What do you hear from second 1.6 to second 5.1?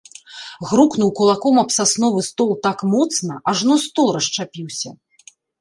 аб сасновы стол так моцна, ажно стол расшчапіўся.